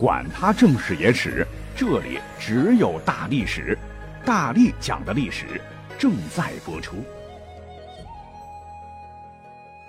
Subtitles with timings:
[0.00, 3.76] 管他正史野史，这里只有大历史，
[4.24, 5.60] 大力讲的历史
[5.98, 7.04] 正在播出。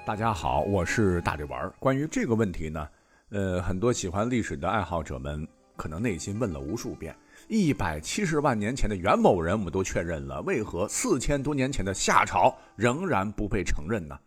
[0.06, 1.58] 大家好，我是大力丸。
[1.58, 1.74] 儿。
[1.80, 2.86] 关于这个问题呢，
[3.30, 5.48] 呃，很多喜欢历史的爱好者们
[5.78, 7.16] 可能内心问了无数遍：
[7.48, 14.20] 一百七十万年前的元某人我们都确认了，为何四千多年前的夏朝仍然不被承认呢？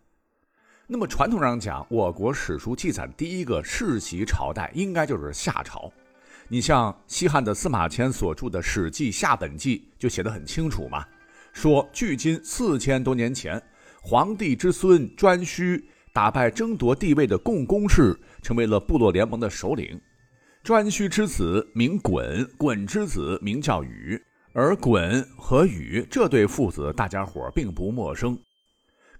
[0.86, 5.90] 那么传统上讲，我国史书记载第一个世袭朝代应该就是夏朝。
[6.46, 11.02] 你像西汉的司马迁所著的《史记·夏本纪》就写得很清楚嘛，
[11.54, 13.61] 说距今四千多年前，
[14.02, 19.98] 皇帝之孙颛顼打败争夺帝位的共工氏，成为了部落联盟的首领。
[20.62, 24.22] 颛顼之子名鲧，鲧之子名叫禹，
[24.53, 28.39] 而鲧和禹这对父子，大家伙并不陌生。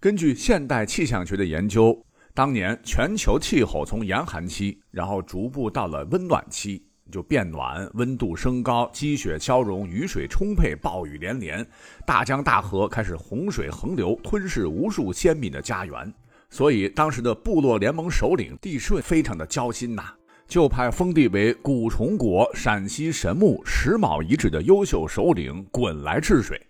[0.05, 1.99] 根据现代气象学的研究，
[2.35, 11.67] 当年全球气候从严寒期，然后逐步到了温暖期，就变暖，温度升高，积雪消融，雨水充沛，暴雨连连，
[12.07, 16.13] 大江大河开始洪水横流，吞噬无数先民的家园。
[16.51, 20.03] 所以，当时的部落联盟首领帝舜非常的焦心呐，
[20.47, 26.61] 就派封地为古崇国陕西神木石卯遗址的优秀首领鲧来治水。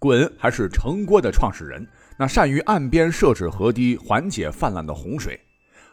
[0.00, 1.86] 鲧还是城郭的创始人。
[2.20, 5.40] 那善于岸边设置河堤，缓解泛滥的洪水。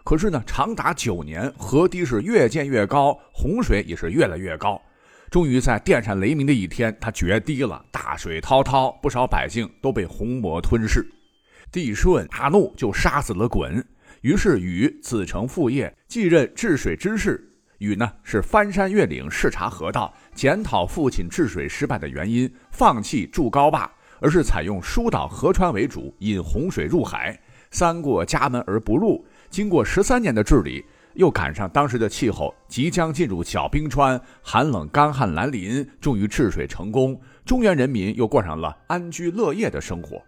[0.03, 4.81] 可是呢，长达九年，河堤是越建越高，洪水也是越来越高。
[5.31, 11.07] 终于在电闪雷鸣的一天，他决堤了，大水滔滔，不少百姓都被洪魔吞噬。
[11.71, 13.81] 帝舜大怒，就杀死了鲧。
[14.19, 17.41] 于是禹子承父业，继任治水之事。
[17.77, 23.89] 禹呢，是翻山越岭视察河道，检讨父亲治水失败的原因，放弃筑高坝。
[24.19, 27.39] 而是采用疏导河川为主，引洪水入海，
[27.71, 29.25] 三过家门而不入。
[29.49, 37.19] 经过十三年的治理，又赶上当时的气候即将进入小冰川，寒冷干旱来临，终于治水成功。
[37.45, 40.21] 中原人民又过上了安居乐业的生活。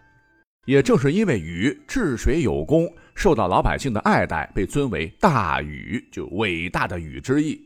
[0.66, 7.60] 也正是因为禹治水有功，受到老百姓的爱戴，被尊为大禹，就伟大的禹之意。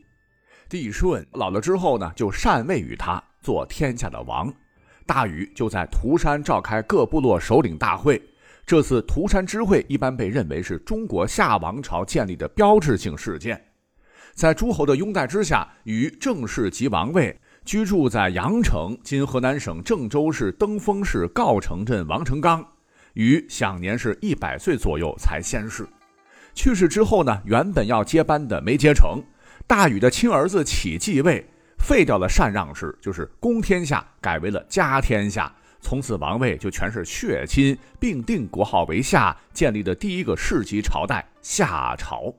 [0.68, 4.50] 帝舜老了之后呢，就禅位于他，做天下的王。
[5.06, 8.20] 大禹就在涂山召开各部落首领大会。
[8.66, 13.62] 这次涂山之会一般被认为是中国夏王朝建立的标志性事件。
[14.32, 22.66] 在诸侯的拥戴之下，禹正式即王位，居住在阳城（今河南省郑州市登封市郜城镇王城岗）。
[23.14, 25.86] 禹享年是一百岁左右才仙逝。
[26.52, 29.22] 去世之后呢，原本要接班的没接成，
[29.66, 31.46] 大禹的亲儿子启继位。
[31.84, 35.54] 废掉了禅让制，就是公天下，改为了家天下。
[35.82, 42.34] 从此王位就全是血亲，并定国号为夏，建立的第一个世袭朝代夏朝。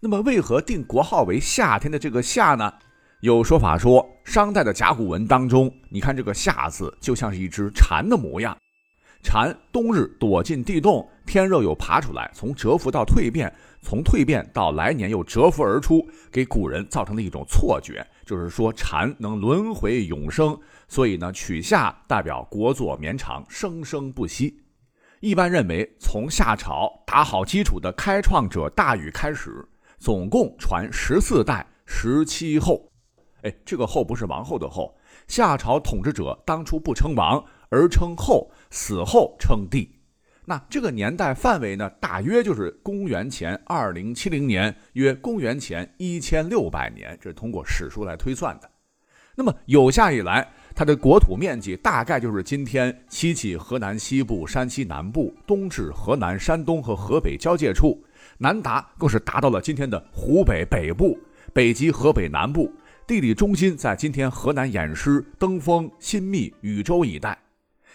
[0.00, 2.70] 那么，为何定国号为夏天的这个夏呢？
[3.20, 8.54] 有说法说，商代的甲骨文当中，你看这个夏字就像是一只蝉的模样。
[9.24, 24.60] 蝉冬日躲进地洞，天热又爬出来，从蛰伏到蜕变，从蜕变到来年又蛰伏而出，给古人造成了一种错觉，就是说蝉能轮回永生，所以呢，取夏代表国祚绵长，生生不息。
[25.20, 29.68] 一般认为，从夏朝打好基础的开创者大禹开始，
[29.98, 32.90] 总共传十四代十七后。
[33.42, 34.96] 哎，这个后不是王后的后，
[35.26, 37.44] 夏朝统治者当初不称王。
[37.74, 39.90] 而称后，死后称帝。
[40.52, 48.70] 那这个年代范围呢，大约就是公元前二零七零年，约公元前一千六百年，这是通过史书来推算的。
[49.34, 58.04] 那么有夏以来，它的国土面积大概就是今天西起河南西部、山西南部，东至河南、山东和河北交界处，
[58.36, 61.18] 南达更是达到了今天的湖北北部，
[61.54, 62.70] 北及河北南部，
[63.06, 67.38] 地理中心在今天河南偃师、登封、新密、禹州一带。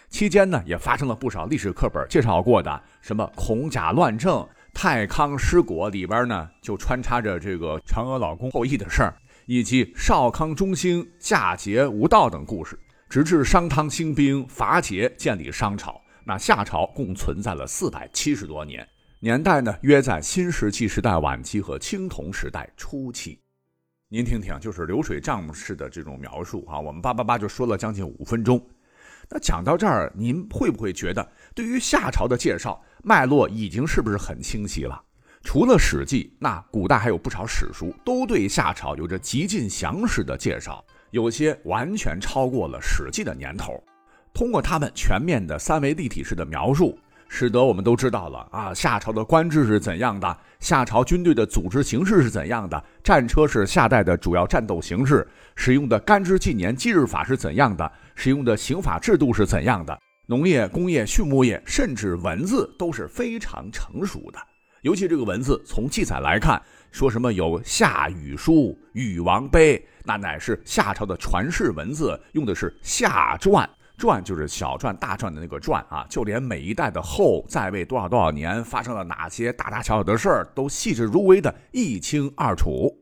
[0.09, 9.13] 期间呢，也发生了不少历史课本介绍过的什么孔甲乱政、太康失国，里边呢就穿插着这个嫦娥老公后羿的事儿，
[9.45, 12.79] 以及少康中兴、夏桀无道等故事，
[13.09, 16.01] 直至商汤兴兵伐桀，建立商朝。
[16.23, 18.87] 那夏朝共存在了四百七十多年，
[19.19, 23.39] 年代呢约在新石器时代晚期和青铜时代初期。
[24.09, 28.65] 您听听，就是流水账式的这种描述啊，我们叭叭叭就说了将近五分钟。
[29.29, 35.01] 那讲到这儿，您会不会觉得对于夏朝的介绍脉络已经是不是很清晰了？
[35.43, 43.81] 除了《史记》，那古代还有不少史书都对夏朝有着极尽详实的介绍，有些完全超过了《史记》的年头。
[44.33, 46.97] 通过他们全面的三维立体式的描述，
[47.29, 59.97] 使得我们都知道了啊，夏朝的官制是怎样的，夏朝军队的组织形式是怎样的，战车是夏代的主要战斗形式，使用的干支纪年纪日法是怎样的，使用的刑法制度是怎样的，
[60.27, 64.39] 农业、工业、畜牧业，甚至文字都是非常成熟的。
[64.81, 73.67] 尤其这个文字，从记载来看，说什么有夏禹书、禹王碑，那乃是夏朝的传世文字，用的是夏传。
[73.97, 82.95] 传就是小传、大传的那个传啊，就连每一代的后在位多少多少年，发生了哪些大大小小的事儿，都细致入微的一清二楚。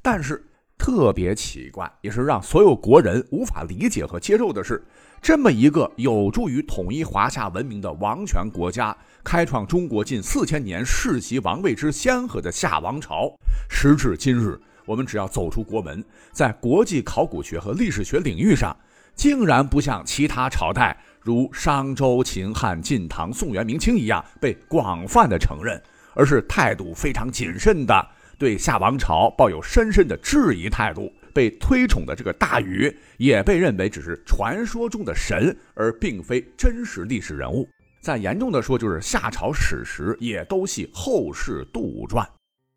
[0.00, 0.44] 但是
[0.78, 4.86] 特别奇怪，也是让所有国人无法理解和接受的是，
[5.20, 13.36] 这么一个有助于统一华夏文明的王权国家，开创中国近四千年世袭王位之先河的夏王朝，
[13.68, 18.76] 时至今日，我们只要走出国门，在国际考古学和历史学领域上。
[19.18, 25.82] 竟然不像其他朝代，如商周、秦汉、晋唐、宋元、明清一样被广泛的承认，
[26.14, 31.12] 而是态度非常谨慎的对夏王朝抱有深深的质疑态度。
[31.34, 37.68] 被推崇的这个大禹也被认为只是传说中的神，而并非真实历史人物。
[38.00, 42.24] 再严重的说，就是夏朝史实也都系后世杜撰。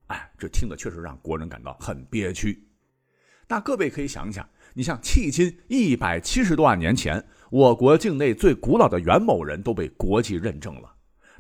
[0.08, 2.64] 哎，这听的确实让国人感到很憋屈。
[3.48, 4.48] 那各位可以想想。
[4.74, 10.94] 你像迄今一百七十多万年前，我国境内最古老的元谋人都被国际认证了。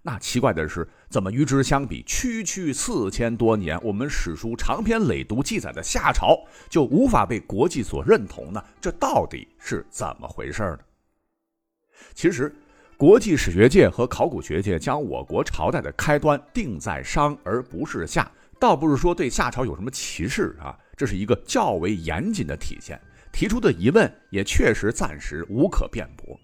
[0.03, 6.35] 那奇怪的是，怎么与之相比，区区四千多年，我们史书长篇累牍记载的夏朝
[6.69, 8.63] 就无法被国际所认同呢？
[8.81, 10.79] 这到底是怎么回事呢？
[12.15, 12.53] 其实，
[12.97, 18.29] 国际史学界和考古学界将我国朝代的开端定在商，而不是夏，
[18.59, 22.99] 倒不是说对夏朝有什么歧视啊，这是一个较为严谨的体现。
[23.31, 26.39] 提出的疑问也确实暂时无可辩驳。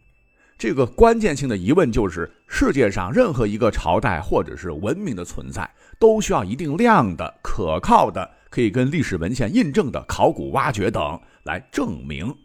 [0.57, 5.69] 这个关键性的疑问就是：世界上任何一个朝代或者是文明的存在，
[5.99, 12.35] 都需要一定量的可靠的、可以跟历史文献印证的考古挖掘等来证明。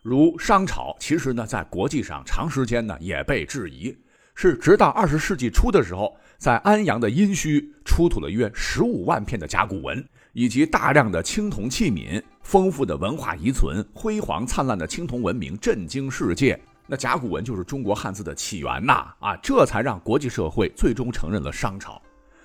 [0.00, 3.94] 如商朝，其实呢，在国际上长时间呢也被质疑，
[4.34, 10.02] 是直到二十世纪初的时候，在安阳的殷墟出土了约十五万片的甲骨文。
[10.32, 16.60] 以及大量的青铜器皿、丰富的文化遗存、辉煌灿烂的青铜文明震惊世界。
[16.84, 19.06] 那甲骨文就是中国汉字的起源呐！
[19.20, 22.02] 啊，这才让国际社会最终承认了商朝。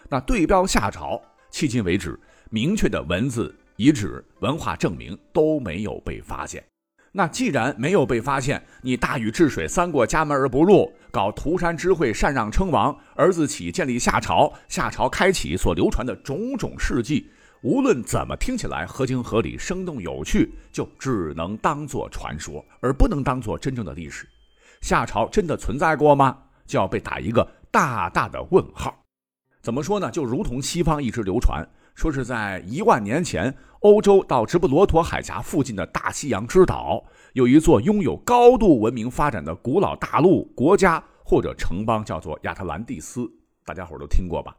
[0.07, 1.19] 那对标夏朝，
[1.51, 2.19] 迄今为止，
[2.51, 6.63] 明确的文字遗址、文化证明都没有被发现。
[7.11, 17.27] 那既然没有被发现，你大禹治水三过家门而不入，搞涂山之会禅让称王，儿子起建立夏朝，夏朝开启所流传的种种事迹。
[17.65, 24.29] 无论怎么听起来合情合理、生动有趣，就只能当做传说，而不能当做真正的历史。
[24.81, 26.37] 夏朝真的存在过吗？
[26.67, 28.95] 就要被打一个大大的问号。
[29.63, 30.11] 怎么说呢？
[30.11, 37.03] 就如同西方一直流传，说是在一万年前，欧洲到直布罗陀海峡附近的大西洋之岛，
[37.33, 43.27] 有一座拥有高度文明发展的古老大陆、国家或者城邦，叫做亚特兰蒂斯。
[43.65, 44.55] 大家伙都听过吧？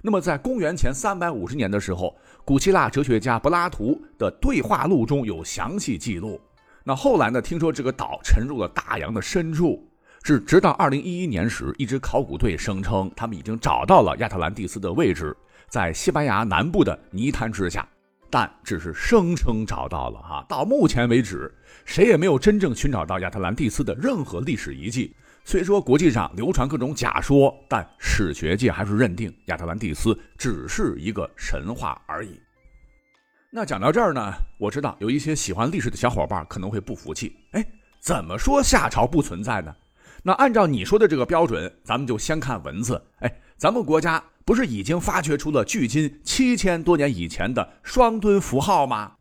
[0.00, 2.16] 那么，在公元前三百五十年的时候，
[2.48, 6.40] 古希腊哲学家柏拉图的对话录中有详细记录。
[6.82, 7.42] 那后来呢？
[7.42, 9.86] 听说这个岛沉入了大洋的深处，
[10.22, 15.36] 是直到二零一一年时，一支考古队声称他们已经找到了亚特兰蒂斯的位置，
[15.68, 17.86] 在西班牙南部的泥滩之下，
[18.30, 20.42] 但只是声称找到了哈。
[20.48, 25.14] 到目前为止，谁也没有真正寻找到亚特兰蒂斯的任何历史遗迹。
[25.48, 32.38] 虽说国际上流传各种假说，但史学界还是认定亚特兰蒂斯只是一个神话而已。
[33.50, 37.34] 那讲到这儿呢，我知道有一些喜欢历史的小伙伴可能会不服气。
[37.52, 37.66] 哎，
[37.98, 39.74] 怎么说夏朝不存在呢？
[40.22, 43.02] 那按照你说的这个标准，咱们就先看文字。
[43.20, 49.12] 哎，咱们国家不是已经发掘出了距今七千多年以前的双墩符号吗？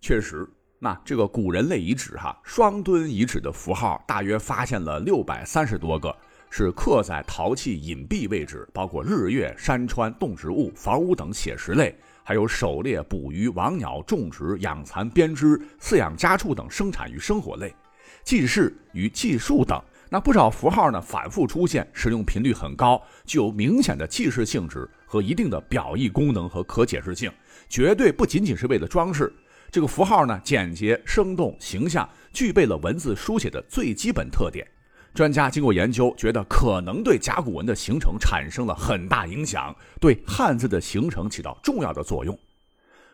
[0.00, 0.48] 确实。
[0.78, 6.14] 那这个古人类遗址哈，双墩遗址的符号大约发现了六百三十多个，
[6.50, 17.74] 是刻在陶器隐蔽位置，包括日月、山川、动植物、房屋等写实类，还有狩猎、捕鱼、王鸟、种植、养蚕、编织、饲养家畜等生产与生活类，
[18.22, 19.82] 记事与记述等。
[20.10, 27.32] 那不少符号呢，反复出现，使用频率很高，具有明显的记事性质和一定的表意功能和可解释性，
[27.68, 29.32] 绝对不仅仅是为了装饰。
[29.70, 34.66] 这个符号呢，简洁、生动、形象，具备了文字书写的最基本特点。
[35.12, 42.36] 专家经过研究，觉得可能对甲骨文的形成产生了很大影响，对汉字的形成起到重要的作用。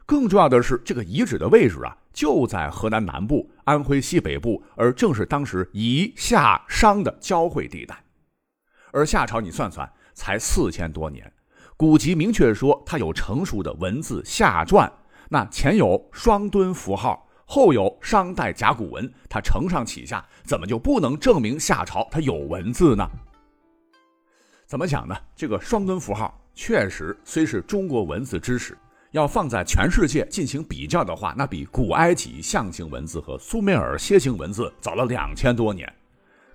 [0.07, 8.03] 更重要的是，这个遗址的位置啊，就在河南南部、安徽西北部，而正是当时夷夏商的交汇地带。
[8.93, 11.31] 而夏朝你算算，才四千多年。
[11.77, 14.91] 古籍明确说，它有成熟的文字夏传，
[15.33, 23.09] 那前有双墩符号，后有商代甲骨文，它承上启下，怎么就不能证明夏朝它有文字呢？
[24.67, 25.17] 怎么讲呢？
[25.37, 28.77] 这个双墩符号确实虽是中国文字知识，
[29.13, 35.89] 要放在全世界进行比较的话，那比古埃及象形文字和苏美尔楔形文字早了两千多年。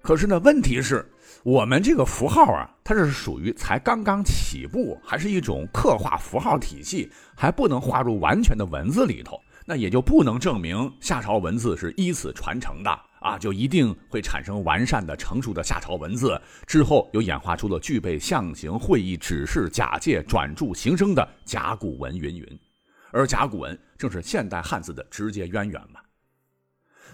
[0.01, 1.09] 可是呢，问题是，
[1.43, 12.89] 我们这个符号啊，它是属于才刚刚起步，还是一种刻画符号体系，还不能划入完全的文字里头，那也就不能证明夏朝文字是依此传承的
[13.19, 22.59] 啊，就一定会产生完善的、成熟的夏朝文字，之后又演化出了具备象形、会意、指示、假借、转注、形声的甲骨文云云，
[23.11, 25.99] 而甲骨文正是现代汉字的直接渊源嘛。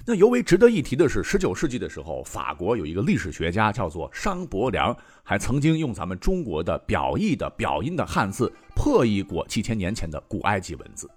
[0.05, 11.09] 那尤为值得一提的是，十九世纪的时候，法国有一个历史学家叫做商伯良，还曾经用咱们中国的表意的表音的汉字破译过几千年前的古埃及文字。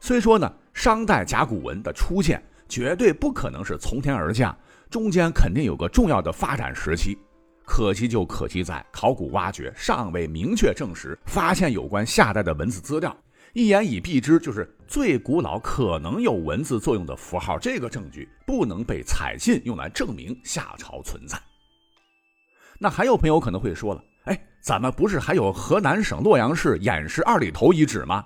[0.00, 4.56] 虽说呢，商代甲骨文的出现绝对不可能是从天而降，
[4.90, 7.18] 中间肯定有个重要的发展时期。
[7.64, 13.16] 可惜就可惜在考古挖掘尚未明确证实发现有关夏代的文字资料。
[13.52, 21.36] 一言以蔽之，就是最古老可能有文字作用的符号，这个证据不能被采信用来证明夏朝存在。
[22.78, 28.24] 那还有朋友可能会说了，哎，咱们不是还有河南省洛阳市偃师二里头遗址吗？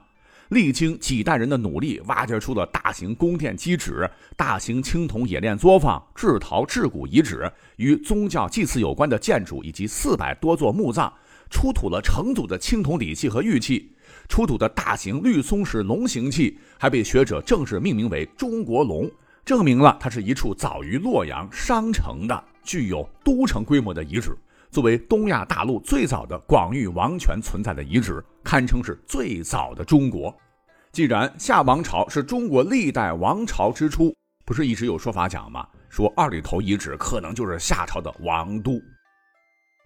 [0.50, 11.10] 历经几代人的努力，挖掘出了大型宫殿基址、大型青铜冶炼作坊、制陶制骨遗址，与宗教祭祀有关的建筑，以及四百多座墓葬，
[11.50, 13.93] 出土了成组的青铜礼器和玉器。
[14.28, 19.10] 出土的大型绿松石龙形器还被学者正式命名为“中国龙”，
[19.44, 24.36] 证明了它是一处早于洛阳商城的、具有都城规模的遗址。
[24.70, 30.34] 作为东亚大陆最早的广域王权存在的遗址，堪称是最早的中国。
[30.90, 34.12] 既然夏王朝是中国历代王朝之初，
[34.44, 35.66] 不是一直有说法讲吗？
[35.88, 38.80] 说二里头遗址可能就是夏朝的王都，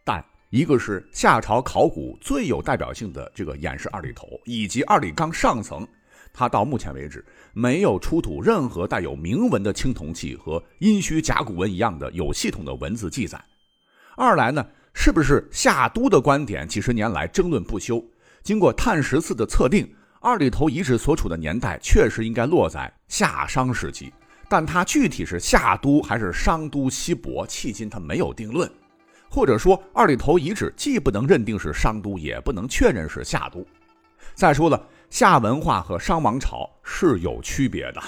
[0.04, 0.24] 但。
[0.50, 5.86] 一个是夏朝考古最有代表性的这个偃师二里头，以及二里岗上层，
[6.32, 13.38] 它到目前为止没有出土任何带有铭文的青铜器和殷墟甲骨文一样的有系统的文字记载。
[14.16, 18.02] 二来呢，是不是夏都的观点几十年来争论不休？
[18.42, 19.86] 经过碳十四的测定，
[20.18, 24.10] 二里头遗址所处的年代确实应该落在夏商时期，
[24.48, 28.66] 但它具体是夏都还是商都西伯，迄今它没有定论。
[29.30, 33.66] 或者说，二里头遗址既不能认定是商都，也不能确认是夏都。
[34.34, 38.02] 再说了，夏文化和商王朝是有区别的。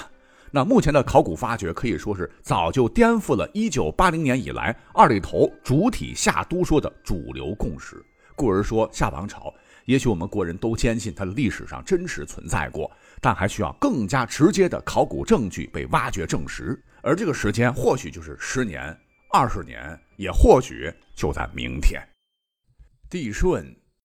[0.49, 8.03] 那目前的考古发掘可以说是早就颠覆了1980年以来二里头主体夏都说的主流共识。
[8.35, 9.53] 故而说，夏王朝
[9.85, 12.89] 也许我们国人都坚信它的历史上真实存在过，
[13.21, 16.77] 但还需要更加直接的考古证据被挖掘证实。
[17.01, 18.95] 而这个时间或许就是十年。
[19.33, 21.99] 二十年，也或许就在明天。
[23.09, 23.75] 帝舜